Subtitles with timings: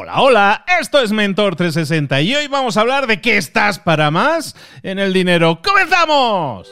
[0.00, 4.12] Hola, hola, esto es Mentor 360 y hoy vamos a hablar de qué estás para
[4.12, 5.60] más en el dinero.
[5.60, 6.70] ¡Comenzamos!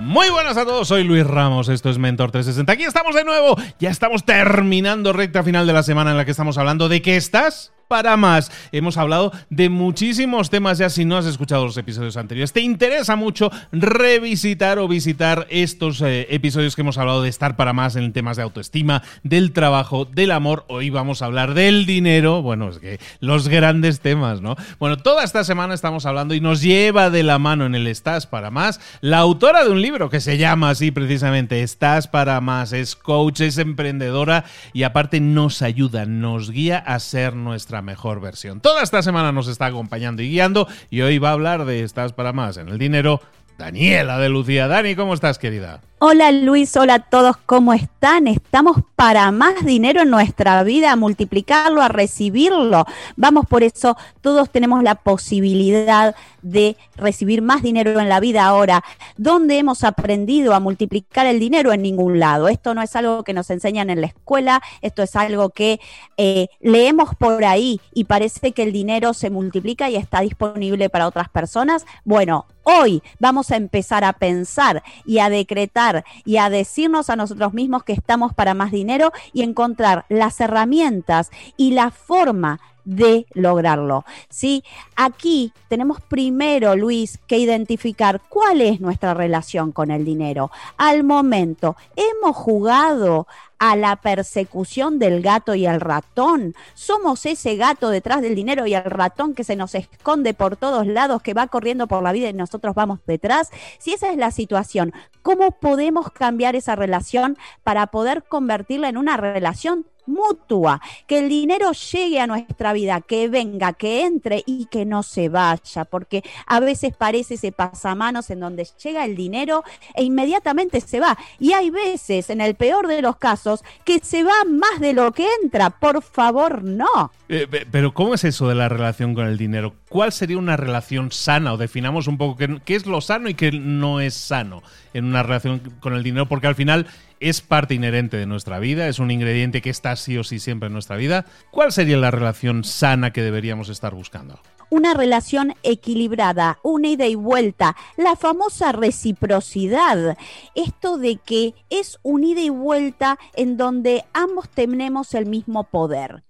[0.00, 2.72] Muy buenas a todos, soy Luis Ramos, esto es Mentor 360.
[2.72, 6.30] Aquí estamos de nuevo, ya estamos terminando recta final de la semana en la que
[6.30, 8.50] estamos hablando de qué estás para más.
[8.72, 12.52] Hemos hablado de muchísimos temas ya si no has escuchado los episodios anteriores.
[12.52, 17.72] ¿Te interesa mucho revisitar o visitar estos eh, episodios que hemos hablado de estar para
[17.72, 20.64] más en temas de autoestima, del trabajo, del amor?
[20.68, 22.42] Hoy vamos a hablar del dinero.
[22.42, 24.56] Bueno, es que los grandes temas, ¿no?
[24.78, 28.26] Bueno, toda esta semana estamos hablando y nos lleva de la mano en el Estás
[28.26, 32.72] para más la autora de un libro que se llama así precisamente Estás para más.
[32.72, 38.60] Es coach, es emprendedora y aparte nos ayuda, nos guía a ser nuestra mejor versión.
[38.60, 42.12] Toda esta semana nos está acompañando y guiando y hoy va a hablar de Estás
[42.12, 43.20] para más en el dinero.
[43.58, 44.66] Daniela de Lucía.
[44.66, 45.80] Dani, ¿cómo estás, querida?
[46.06, 48.26] Hola Luis, hola a todos, ¿cómo están?
[48.26, 52.84] Estamos para más dinero en nuestra vida, a multiplicarlo, a recibirlo.
[53.16, 58.84] Vamos por eso, todos tenemos la posibilidad de recibir más dinero en la vida ahora.
[59.16, 61.72] ¿Dónde hemos aprendido a multiplicar el dinero?
[61.72, 62.48] En ningún lado.
[62.48, 65.80] Esto no es algo que nos enseñan en la escuela, esto es algo que
[66.18, 71.08] eh, leemos por ahí y parece que el dinero se multiplica y está disponible para
[71.08, 71.86] otras personas.
[72.04, 75.93] Bueno, hoy vamos a empezar a pensar y a decretar
[76.24, 81.30] y a decirnos a nosotros mismos que estamos para más dinero y encontrar las herramientas
[81.56, 84.04] y la forma de lograrlo.
[84.28, 84.64] ¿sí?
[84.96, 90.50] Aquí tenemos primero, Luis, que identificar cuál es nuestra relación con el dinero.
[90.76, 93.26] Al momento, ¿hemos jugado
[93.58, 96.54] a la persecución del gato y el ratón?
[96.74, 100.86] ¿Somos ese gato detrás del dinero y el ratón que se nos esconde por todos
[100.86, 103.50] lados, que va corriendo por la vida y nosotros vamos detrás?
[103.78, 109.16] Si esa es la situación, ¿cómo podemos cambiar esa relación para poder convertirla en una
[109.16, 114.84] relación mutua, que el dinero llegue a nuestra vida, que venga, que entre y que
[114.84, 119.64] no se vaya, porque a veces parece ese pasamanos en donde llega el dinero
[119.94, 121.16] e inmediatamente se va.
[121.38, 125.12] Y hay veces, en el peor de los casos, que se va más de lo
[125.12, 125.70] que entra.
[125.70, 127.12] Por favor, no.
[127.28, 129.74] Eh, pero ¿cómo es eso de la relación con el dinero?
[129.88, 131.52] ¿Cuál sería una relación sana?
[131.52, 134.62] O definamos un poco qué, qué es lo sano y qué no es sano
[134.92, 136.86] en una relación con el dinero, porque al final
[137.24, 140.66] es parte inherente de nuestra vida, es un ingrediente que está sí o sí siempre
[140.66, 141.24] en nuestra vida.
[141.50, 144.38] ¿Cuál sería la relación sana que deberíamos estar buscando?
[144.68, 150.18] Una relación equilibrada, una ida y vuelta, la famosa reciprocidad.
[150.54, 156.24] Esto de que es un ida y vuelta en donde ambos tenemos el mismo poder.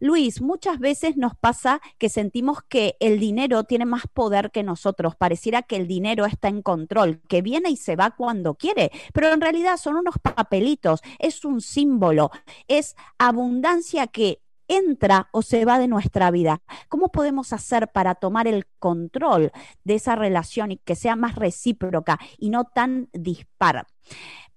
[0.00, 5.14] Luis, muchas veces nos pasa que sentimos que el dinero tiene más poder que nosotros.
[5.14, 9.30] Pareciera que el dinero está en control, que viene y se va cuando quiere, pero
[9.30, 12.30] en realidad son unos papelitos, es un símbolo,
[12.66, 16.62] es abundancia que entra o se va de nuestra vida.
[16.88, 19.50] ¿Cómo podemos hacer para tomar el control
[19.84, 23.86] de esa relación y que sea más recíproca y no tan dispar?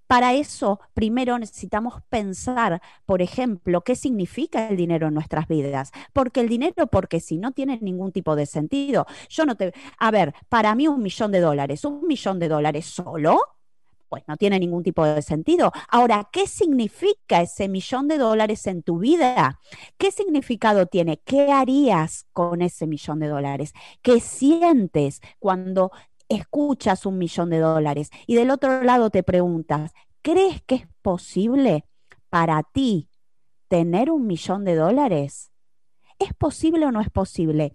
[0.08, 5.92] Para eso, primero necesitamos pensar, por ejemplo, qué significa el dinero en nuestras vidas.
[6.14, 9.06] Porque el dinero, porque si no tiene ningún tipo de sentido.
[9.30, 9.74] Yo no te.
[9.98, 13.40] A ver, para mí un millón de dólares, un millón de dólares solo,
[14.14, 15.72] pues no tiene ningún tipo de sentido.
[15.90, 19.60] Ahora, ¿qué significa ese millón de dólares en tu vida?
[19.98, 21.18] ¿Qué significado tiene?
[21.26, 23.74] ¿Qué harías con ese millón de dólares?
[24.04, 25.92] ¿Qué sientes cuando
[26.36, 31.86] escuchas un millón de dólares y del otro lado te preguntas, ¿crees que es posible
[32.30, 33.10] para ti
[33.68, 35.52] tener un millón de dólares?
[36.20, 37.74] ¿Es posible o no es posible?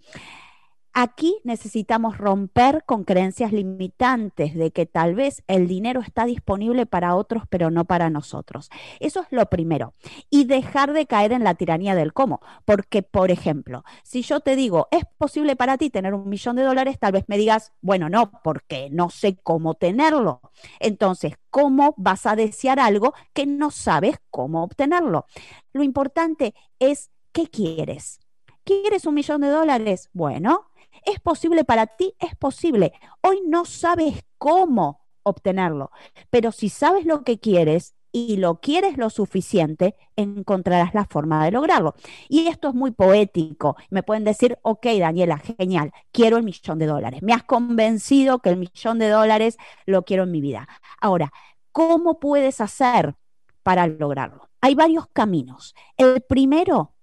[0.93, 7.15] Aquí necesitamos romper con creencias limitantes de que tal vez el dinero está disponible para
[7.15, 8.69] otros, pero no para nosotros.
[8.99, 9.93] Eso es lo primero.
[10.29, 12.41] Y dejar de caer en la tiranía del cómo.
[12.65, 16.63] Porque, por ejemplo, si yo te digo, es posible para ti tener un millón de
[16.63, 20.41] dólares, tal vez me digas, bueno, no, porque no sé cómo tenerlo.
[20.79, 25.25] Entonces, ¿cómo vas a desear algo que no sabes cómo obtenerlo?
[25.71, 28.19] Lo importante es, ¿qué quieres?
[28.63, 30.09] ¿Quieres un millón de dólares?
[30.13, 30.68] Bueno,
[31.05, 32.15] ¿Es posible para ti?
[32.19, 32.93] Es posible.
[33.21, 35.91] Hoy no sabes cómo obtenerlo,
[36.29, 41.51] pero si sabes lo que quieres y lo quieres lo suficiente, encontrarás la forma de
[41.51, 41.93] lograrlo.
[42.27, 43.75] Y esto es muy poético.
[43.91, 47.21] Me pueden decir, ok, Daniela, genial, quiero el millón de dólares.
[47.21, 50.67] Me has convencido que el millón de dólares lo quiero en mi vida.
[50.99, 51.31] Ahora,
[51.71, 53.15] ¿cómo puedes hacer
[53.61, 54.49] para lograrlo?
[54.61, 55.75] Hay varios caminos.
[55.95, 56.95] El primero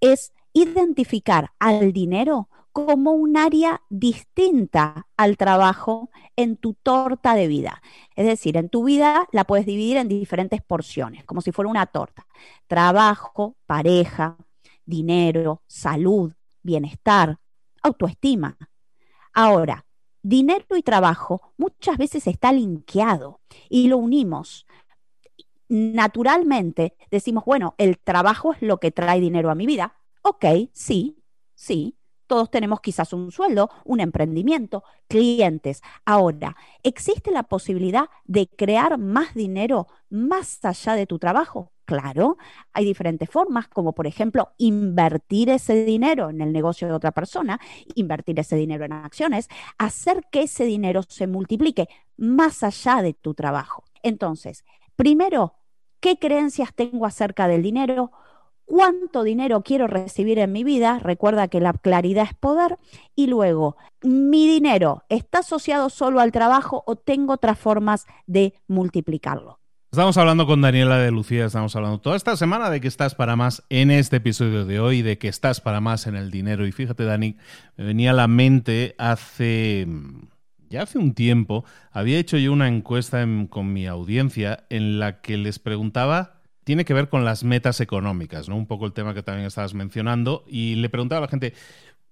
[0.00, 7.82] es identificar al dinero como un área distinta al trabajo en tu torta de vida.
[8.16, 11.86] Es decir, en tu vida la puedes dividir en diferentes porciones, como si fuera una
[11.86, 12.26] torta.
[12.66, 14.36] Trabajo, pareja,
[14.84, 16.32] dinero, salud,
[16.62, 17.38] bienestar,
[17.82, 18.56] autoestima.
[19.32, 19.86] Ahora,
[20.22, 24.66] dinero y trabajo muchas veces está linkeado y lo unimos.
[25.68, 29.96] Naturalmente decimos, bueno, el trabajo es lo que trae dinero a mi vida.
[30.22, 31.22] Ok, sí,
[31.54, 31.96] sí,
[32.30, 35.82] todos tenemos quizás un sueldo, un emprendimiento, clientes.
[36.04, 36.54] Ahora,
[36.84, 41.72] ¿existe la posibilidad de crear más dinero más allá de tu trabajo?
[41.86, 42.38] Claro,
[42.72, 47.58] hay diferentes formas, como por ejemplo invertir ese dinero en el negocio de otra persona,
[47.96, 53.34] invertir ese dinero en acciones, hacer que ese dinero se multiplique más allá de tu
[53.34, 53.82] trabajo.
[54.04, 55.54] Entonces, primero,
[55.98, 58.12] ¿qué creencias tengo acerca del dinero?
[58.70, 62.78] Cuánto dinero quiero recibir en mi vida, recuerda que la claridad es poder,
[63.16, 69.58] y luego, mi dinero está asociado solo al trabajo o tengo otras formas de multiplicarlo.
[69.90, 73.34] Estamos hablando con Daniela de Lucía, estamos hablando toda esta semana de que estás para
[73.34, 76.64] más en este episodio de hoy, de que estás para más en el dinero.
[76.64, 77.36] Y fíjate, Dani,
[77.76, 79.88] me venía a la mente hace
[80.68, 85.36] ya hace un tiempo, había hecho yo una encuesta con mi audiencia en la que
[85.36, 88.56] les preguntaba tiene que ver con las metas económicas, ¿no?
[88.56, 90.44] Un poco el tema que también estabas mencionando.
[90.46, 91.54] Y le preguntaba a la gente,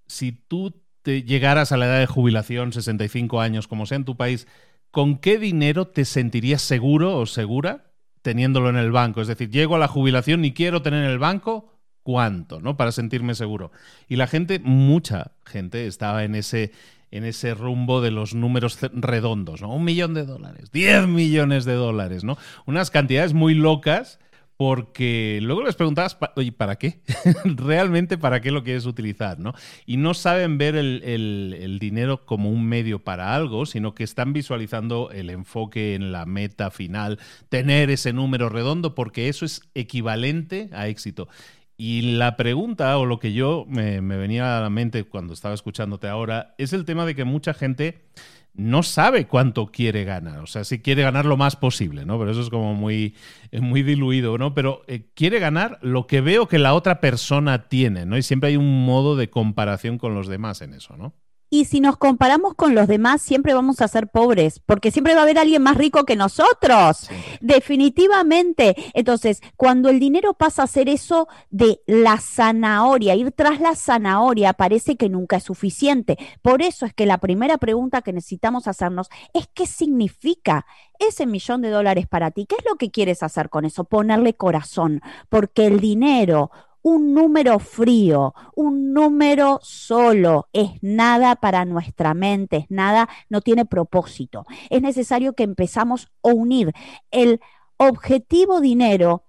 [0.07, 4.17] si tú te llegaras a la edad de jubilación, 65 años, como sea en tu
[4.17, 4.47] país,
[4.91, 7.91] ¿con qué dinero te sentirías seguro o segura
[8.21, 9.21] teniéndolo en el banco?
[9.21, 12.59] Es decir, llego a la jubilación y quiero tener en el banco, ¿cuánto?
[12.59, 12.75] ¿No?
[12.75, 13.71] Para sentirme seguro.
[14.07, 16.71] Y la gente, mucha gente, estaba en ese,
[17.11, 19.73] en ese rumbo de los números redondos, ¿no?
[19.73, 22.37] Un millón de dólares, 10 millones de dólares, ¿no?
[22.65, 24.19] Unas cantidades muy locas
[24.59, 26.99] porque luego les preguntabas, oye, ¿para qué?
[27.45, 29.39] ¿Realmente para qué lo quieres utilizar?
[29.39, 29.53] ¿no?
[29.85, 35.11] Y no saben ver el, dinero como un medio para algo, sino que están visualizando
[35.11, 40.89] el enfoque en la meta final, tener ese número redondo, porque eso es equivalente a
[40.89, 41.29] éxito.
[41.77, 46.09] Y la pregunta, o lo que yo me venía a la mente cuando estaba escuchándote
[46.09, 48.01] ahora, es el tema de que mucha gente
[48.59, 50.39] no sabe cuánto quiere ganar.
[50.39, 52.19] O sea, si quiere ganar lo más posible, ¿no?
[52.19, 53.15] Pero eso es como muy,
[53.53, 54.53] muy diluido, ¿no?
[54.53, 58.17] Pero eh, quiere ganar lo que veo que la otra persona tiene, ¿no?
[58.17, 61.13] Y siempre hay un modo de comparación con los demás en eso, ¿no?
[61.49, 65.21] Y si nos comparamos con los demás, siempre vamos a ser pobres, porque siempre va
[65.21, 67.09] a haber alguien más rico que nosotros.
[67.41, 68.75] Definitivamente.
[68.93, 74.53] Entonces, cuando el dinero pasa a ser eso de la zanahoria, ir tras la zanahoria,
[74.53, 76.17] parece que nunca es suficiente.
[76.41, 80.65] Por eso es que la primera pregunta que necesitamos hacernos es qué significa
[80.99, 82.45] ese millón de dólares para ti.
[82.45, 83.85] ¿Qué es lo que quieres hacer con eso?
[83.85, 92.13] Ponerle corazón, porque el dinero un número frío, un número solo, es nada para nuestra
[92.13, 94.45] mente, es nada, no tiene propósito.
[94.69, 96.73] Es necesario que empezamos a unir
[97.11, 97.39] el
[97.77, 99.23] objetivo dinero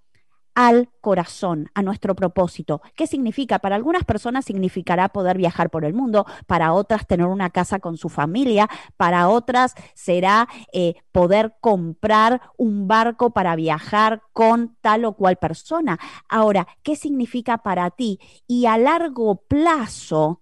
[0.55, 2.81] al corazón, a nuestro propósito.
[2.95, 3.59] ¿Qué significa?
[3.59, 7.97] Para algunas personas significará poder viajar por el mundo, para otras tener una casa con
[7.97, 15.13] su familia, para otras será eh, poder comprar un barco para viajar con tal o
[15.13, 15.99] cual persona.
[16.27, 18.19] Ahora, ¿qué significa para ti?
[18.47, 20.41] Y a largo plazo,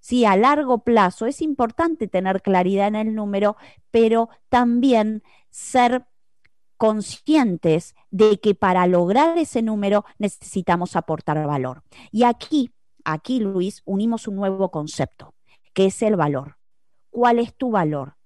[0.00, 3.58] Sí, a largo plazo es importante tener claridad en el número,
[3.90, 6.06] pero también ser
[6.78, 11.82] conscientes de que para lograr ese número necesitamos aportar valor.
[12.10, 12.72] Y aquí,
[13.04, 15.34] aquí, Luis, unimos un nuevo concepto,
[15.74, 16.56] que es el valor.
[17.10, 18.16] ¿Cuál es tu valor?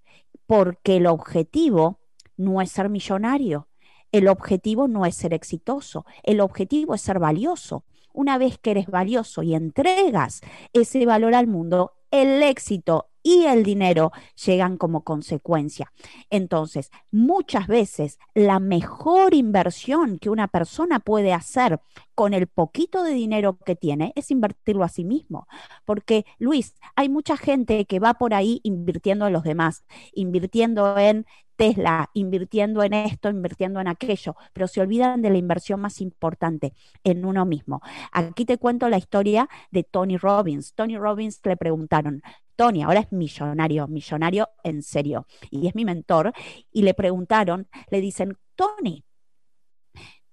[0.46, 1.98] Porque el objetivo
[2.36, 3.68] no es ser millonario,
[4.12, 7.84] el objetivo no es ser exitoso, el objetivo es ser valioso.
[8.12, 10.42] Una vez que eres valioso y entregas
[10.74, 14.12] ese valor al mundo, el éxito y el dinero
[14.44, 15.92] llegan como consecuencia.
[16.30, 21.80] Entonces, muchas veces la mejor inversión que una persona puede hacer
[22.14, 25.46] con el poquito de dinero que tiene es invertirlo a sí mismo.
[25.84, 31.26] Porque, Luis, hay mucha gente que va por ahí invirtiendo en los demás, invirtiendo en
[31.62, 36.74] Tesla, invirtiendo en esto, invirtiendo en aquello, pero se olvidan de la inversión más importante,
[37.04, 37.80] en uno mismo.
[38.10, 40.74] Aquí te cuento la historia de Tony Robbins.
[40.74, 42.20] Tony Robbins le preguntaron,
[42.56, 46.32] Tony ahora es millonario, millonario en serio, y es mi mentor,
[46.72, 49.04] y le preguntaron, le dicen, Tony,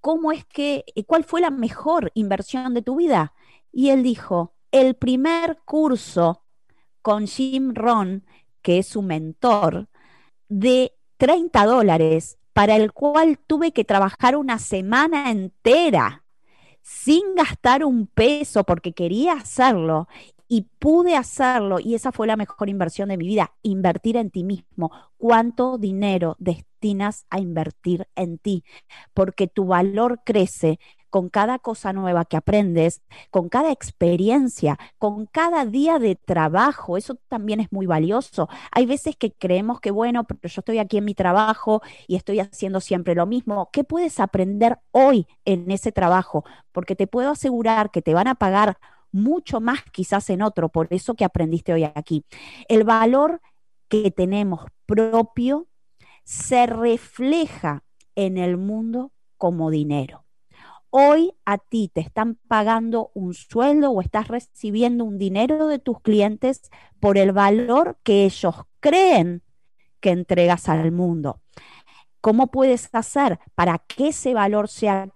[0.01, 3.35] ¿cómo es que, eh, cuál fue la mejor inversión de tu vida?
[3.71, 6.43] Y él dijo, el primer curso
[7.03, 8.25] con Jim Ron,
[8.63, 9.89] que es su mentor,
[10.47, 16.23] de 30 dólares, para el cual tuve que trabajar una semana entera
[16.81, 20.07] sin gastar un peso porque quería hacerlo
[20.47, 24.45] y pude hacerlo y esa fue la mejor inversión de mi vida, invertir en ti
[24.45, 24.91] mismo.
[25.17, 28.63] ¿Cuánto dinero destinas a invertir en ti?
[29.13, 30.79] Porque tu valor crece
[31.09, 33.01] con cada cosa nueva que aprendes,
[33.31, 36.97] con cada experiencia, con cada día de trabajo.
[36.97, 38.49] Eso también es muy valioso.
[38.71, 42.39] Hay veces que creemos que, bueno, pero yo estoy aquí en mi trabajo y estoy
[42.39, 43.69] haciendo siempre lo mismo.
[43.71, 46.45] ¿Qué puedes aprender hoy en ese trabajo?
[46.71, 48.77] Porque te puedo asegurar que te van a pagar
[49.11, 52.25] mucho más quizás en otro, por eso que aprendiste hoy aquí.
[52.67, 53.41] El valor
[53.87, 55.67] que tenemos propio
[56.23, 57.83] se refleja
[58.15, 60.25] en el mundo como dinero.
[60.91, 66.01] Hoy a ti te están pagando un sueldo o estás recibiendo un dinero de tus
[66.01, 69.43] clientes por el valor que ellos creen
[69.99, 71.41] que entregas al mundo.
[72.21, 75.09] ¿Cómo puedes hacer para que ese valor sea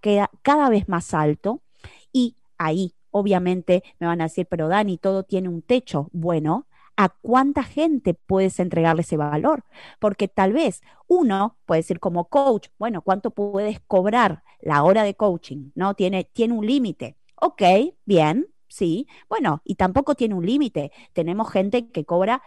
[0.43, 1.63] cada vez más alto?
[2.11, 6.09] Y ahí, obviamente, me van a decir, pero Dani, todo tiene un techo.
[6.13, 9.63] Bueno, a cuánta gente puedes entregarle ese valor.
[9.99, 15.15] Porque tal vez uno puede decir como coach, bueno, ¿cuánto puedes cobrar la hora de
[15.15, 15.71] coaching?
[15.75, 15.93] ¿No?
[15.95, 17.17] Tiene, tiene un límite.
[17.35, 17.61] Ok,
[18.05, 19.07] bien, sí.
[19.29, 20.91] Bueno, y tampoco tiene un límite.
[21.13, 22.41] Tenemos gente que cobra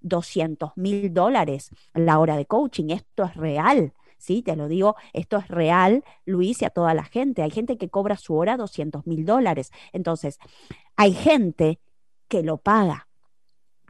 [0.00, 2.90] 200 eh, mil dólares la hora de coaching.
[2.90, 3.92] Esto es real.
[4.18, 7.42] Sí, te lo digo, esto es real, Luis, y a toda la gente.
[7.42, 9.72] Hay gente que cobra su hora 200 mil dólares.
[9.92, 10.38] Entonces,
[10.96, 11.80] hay gente
[12.28, 13.05] que lo paga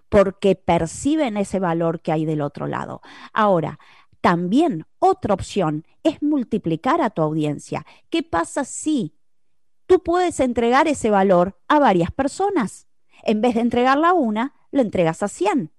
[0.08, 3.00] porque perciben ese valor que hay del otro lado.
[3.32, 3.78] Ahora,
[4.20, 7.86] también otra opción es multiplicar a tu audiencia.
[8.10, 9.14] ¿Qué pasa si
[9.86, 12.88] tú puedes entregar ese valor a varias personas?
[13.22, 15.72] En vez de entregarla a una, lo entregas a 100.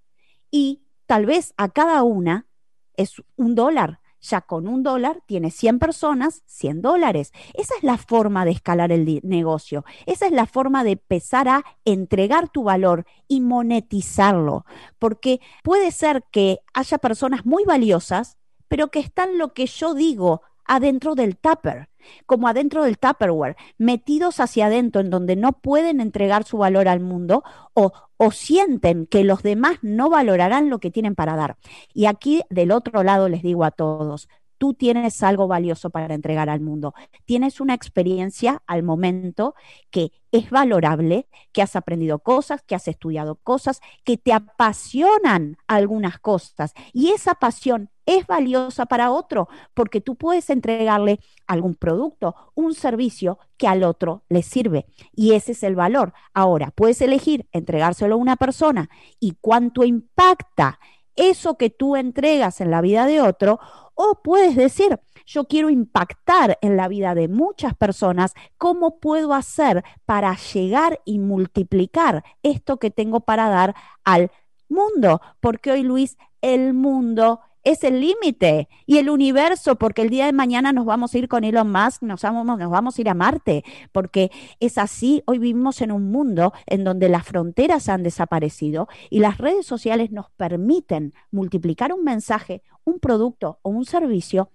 [0.50, 2.48] Y tal vez a cada una
[2.94, 7.32] es un dólar, ya con un dólar tiene 100 personas, 100 dólares.
[7.54, 9.86] Esa es la forma de escalar el negocio.
[10.06, 14.66] Esa es la forma de empezar a entregar tu valor y monetizarlo.
[15.00, 20.42] Porque puede ser que haya personas muy valiosas, pero que están lo que yo digo
[20.68, 21.90] adentro del tupper,
[22.26, 27.00] como adentro del Tupperware, metidos hacia adentro en donde no pueden entregar su valor al
[27.00, 27.44] mundo
[27.74, 31.58] o, o sienten que los demás no valorarán lo que tienen para dar.
[31.94, 36.50] Y aquí del otro lado les digo a todos, tú tienes algo valioso para entregar
[36.50, 36.94] al mundo.
[37.26, 39.56] Tienes una experiencia al momento
[39.90, 46.20] que es valorable, que has aprendido cosas, que has estudiado cosas, que te apasionan algunas
[46.20, 46.74] cosas.
[46.94, 53.38] Y esa pasión es valiosa para otro, porque tú puedes entregarle algún producto, un servicio
[53.58, 54.86] que al otro le sirve.
[55.14, 56.14] Y ese es el valor.
[56.34, 60.80] Ahora, puedes elegir entregárselo a una persona y cuánto impacta
[61.18, 63.60] eso que tú entregas en la vida de otro
[63.96, 69.84] o puedes decir, yo quiero impactar en la vida de muchas personas, ¿cómo puedo hacer
[70.06, 74.32] para llegar y multiplicar esto que tengo para dar al
[74.70, 75.20] mundo?
[75.42, 80.34] Porque hoy, Luis, el mundo es el límite y el universo, porque el día de
[80.34, 83.14] mañana nos vamos a ir con Elon Musk, nos vamos, nos vamos a ir a
[83.14, 88.88] Marte, porque es así, hoy vivimos en un mundo en donde las fronteras han desaparecido
[89.10, 94.52] y las redes sociales nos permiten multiplicar un mensaje, un producto o un servicio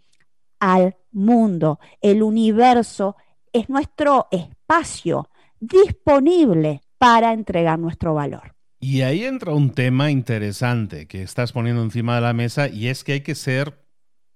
[0.59, 1.81] al mundo.
[2.01, 3.17] El universo
[3.53, 5.29] es nuestro espacio
[5.61, 8.52] disponible para entregar nuestro valor.
[8.85, 13.05] Y ahí entra un tema interesante que estás poniendo encima de la mesa y es
[13.05, 13.79] que hay que ser,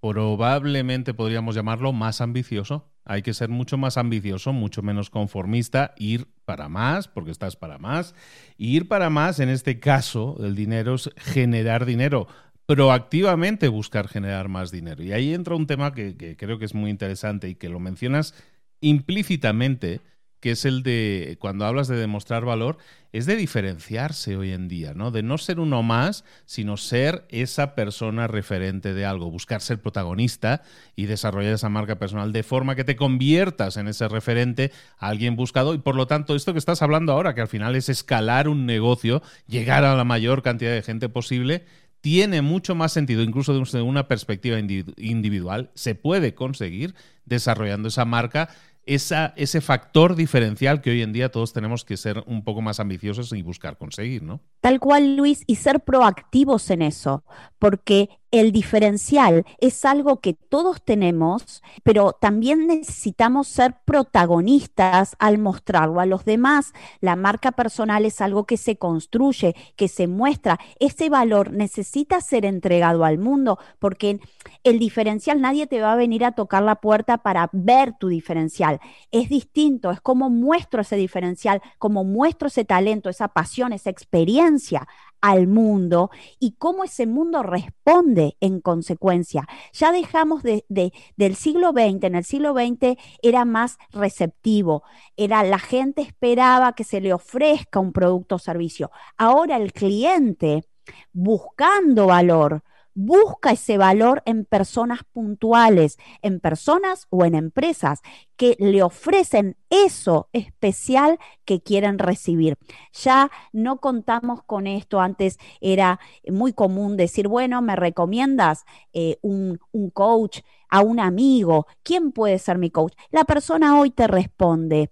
[0.01, 2.93] probablemente podríamos llamarlo, más ambicioso.
[3.05, 7.79] Hay que ser mucho más ambicioso, mucho menos conformista, ir para más, porque estás para
[7.79, 8.15] más.
[8.57, 12.29] ir para más, en este caso, el dinero es generar dinero
[12.67, 15.03] proactivamente buscar generar más dinero.
[15.03, 17.81] Y ahí entra un tema que, que, creo que es muy interesante y que lo
[17.81, 18.33] mencionas
[18.81, 20.03] implícitamente,
[20.47, 22.79] que es el de, cuando hablas de demostrar valor,
[23.13, 25.11] es de diferenciarse hoy en día, ¿no?
[25.11, 30.63] De no ser uno más, sino ser esa persona referente de algo, buscar ser protagonista
[30.95, 35.35] y desarrollar esa marca personal de forma que te conviertas en ese referente a alguien
[35.35, 38.47] buscado y por lo tanto esto que estás hablando ahora, que al final es escalar
[38.47, 41.65] un negocio, llegar a la mayor cantidad de gente posible,
[42.07, 48.49] tiene mucho más sentido, incluso desde una perspectiva individual, se puede conseguir desarrollando esa marca
[48.87, 52.81] esa, ese factor diferencial que hoy en día todos tenemos que ser un poco más
[52.81, 54.41] ambiciosos y buscar conseguir, ¿no?
[54.61, 57.25] Tal cual, Luis, y ser proactivos en eso,
[57.59, 66.01] porque el diferencial es algo que todos tenemos, pero también necesitamos ser protagonistas al mostrarlo
[66.01, 66.73] a los demás.
[67.01, 70.59] La marca personal es algo que se construye, que se muestra.
[70.81, 74.21] Ese valor necesita ser entregado al mundo porque
[74.65, 78.81] el diferencial nadie te va a venir a tocar la puerta para ver tu diferencial.
[79.13, 84.87] Es distinto, es como muestro ese diferencial, como muestro ese talento, esa pasión, esa experiencia
[85.21, 89.47] al mundo y cómo ese mundo responde en consecuencia.
[89.73, 94.83] Ya dejamos de, del siglo XX, en el siglo XX era más receptivo,
[95.17, 98.91] era la gente esperaba que se le ofrezca un producto o servicio.
[99.17, 100.65] Ahora el cliente
[101.13, 102.63] buscando valor,
[102.97, 108.01] busca ese valor en personas puntuales, en personas o en empresas
[108.37, 112.57] que le ofrecen eso especial que quieren recibir.
[112.95, 119.61] Ya no contamos con esto, antes era muy común decir, bueno, me recomiendas eh, un,
[119.93, 122.95] coach a un amigo, ¿quién puede ser mi coach?
[123.11, 124.91] La persona hoy te responde,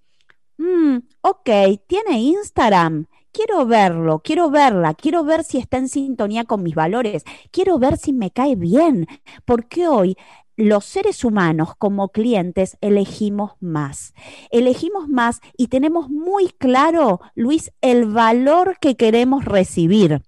[0.59, 1.51] mm, ok,
[1.87, 7.25] tiene Instagram quiero verlo, quiero verla, quiero ver si está en sintonía con mis valores,
[7.51, 9.07] quiero ver si me cae bien,
[9.45, 10.17] porque hoy
[10.57, 14.15] los seres humanos como clientes elegimos más.
[14.51, 20.23] Elegimos más y tenemos muy claro, Luis, el valor que queremos recibir.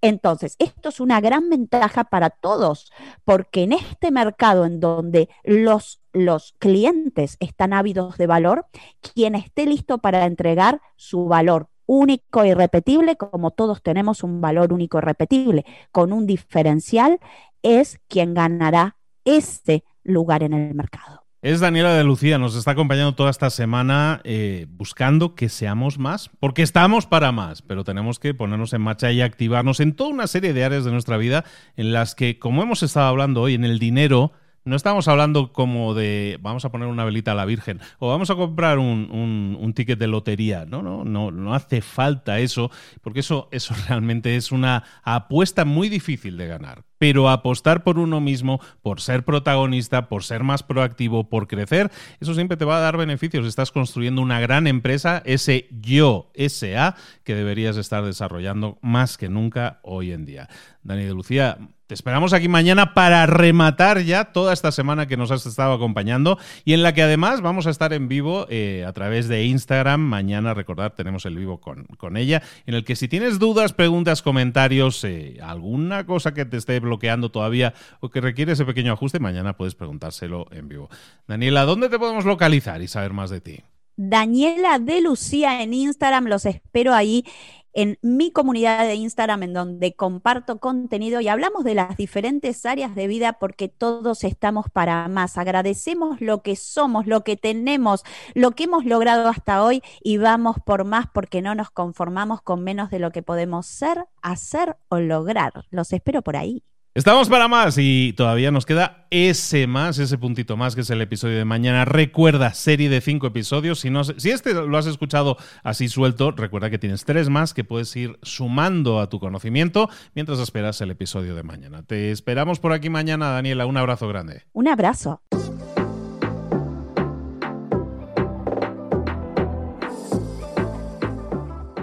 [0.00, 2.90] Entonces, esto es una gran ventaja para todos,
[3.24, 8.66] porque en este mercado en donde los, los clientes están ávidos de valor,
[9.00, 14.72] quien esté listo para entregar su valor único y repetible, como todos tenemos un valor
[14.72, 17.18] único y repetible, con un diferencial,
[17.64, 21.24] es quien ganará ese lugar en el mercado.
[21.42, 26.30] Es Daniela de Lucía, nos está acompañando toda esta semana eh, buscando que seamos más,
[26.38, 30.28] porque estamos para más, pero tenemos que ponernos en marcha y activarnos en toda una
[30.28, 31.44] serie de áreas de nuestra vida
[31.76, 34.32] en las que, como hemos estado hablando hoy, en el dinero,
[34.70, 38.30] no estamos hablando como de vamos a poner una velita a la Virgen o vamos
[38.30, 40.64] a comprar un, un, ticket de lotería.
[40.64, 42.70] No, no, no, no hace falta eso,
[43.02, 46.84] porque eso, eso realmente es una apuesta muy difícil de ganar.
[46.98, 52.34] Pero apostar por uno mismo, por ser protagonista, por ser más proactivo, por crecer, eso
[52.34, 53.46] siempre te va a dar beneficios.
[53.46, 59.80] Estás construyendo una gran empresa, ese yo SA, que deberías estar desarrollando más que nunca
[59.82, 60.48] hoy en día.
[60.82, 61.58] Dani de Lucía,
[61.90, 66.38] te esperamos aquí mañana para rematar ya toda esta semana que nos has estado acompañando
[66.64, 70.00] y en la que además vamos a estar en vivo eh, a través de Instagram.
[70.00, 74.22] Mañana, recordad, tenemos el vivo con, con, ella, en el que si tienes dudas, preguntas,
[74.22, 79.18] comentarios, eh, alguna cosa que te esté bloqueando todavía o que requiere ese pequeño ajuste,
[79.18, 80.90] mañana puedes preguntárselo en vivo.
[81.26, 83.64] Daniela, ¿dónde te podemos localizar y saber más de ti?
[83.96, 87.24] Daniela de Lucía en Instagram, los espero ahí
[87.72, 92.94] en mi comunidad de Instagram en donde comparto contenido y hablamos de las diferentes áreas
[92.94, 95.38] de vida porque todos estamos para más.
[95.38, 98.04] Agradecemos lo que somos, lo que tenemos,
[98.34, 102.62] lo que hemos logrado hasta hoy y vamos por más porque no nos conformamos con
[102.62, 105.64] menos de lo que podemos ser, hacer o lograr.
[105.70, 106.64] Los espero por ahí.
[106.92, 111.00] Estamos para más y todavía nos queda ese más, ese puntito más que es el
[111.00, 111.84] episodio de mañana.
[111.84, 113.78] Recuerda, serie de cinco episodios.
[113.78, 117.62] Si, no, si este lo has escuchado así suelto, recuerda que tienes tres más que
[117.62, 121.84] puedes ir sumando a tu conocimiento mientras esperas el episodio de mañana.
[121.84, 123.66] Te esperamos por aquí mañana, Daniela.
[123.66, 124.42] Un abrazo grande.
[124.52, 125.22] Un abrazo.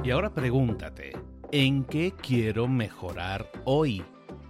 [0.04, 1.13] Y ahora pregúntate,
[1.54, 4.04] ¿en qué quiero mejorar hoy?